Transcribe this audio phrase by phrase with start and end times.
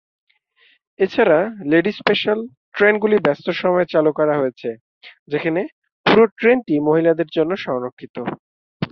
[0.99, 2.39] এছাড়াও, "ladies special"
[2.73, 4.69] ট্রেনগুলি ব্যস্ত সময়ে চালু করা হয়েছে,
[5.27, 5.61] যেখানে
[6.05, 8.15] পুরো ট্রেনটি মহিলাদের জন্য সংরক্ষিত।